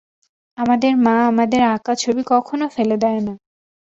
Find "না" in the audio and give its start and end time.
3.27-3.33